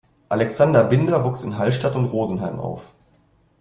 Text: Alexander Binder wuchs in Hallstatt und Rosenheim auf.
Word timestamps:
Alexander 0.29 0.83
Binder 0.83 1.23
wuchs 1.23 1.43
in 1.43 1.59
Hallstatt 1.59 1.95
und 1.95 2.05
Rosenheim 2.05 2.59
auf. 2.59 2.91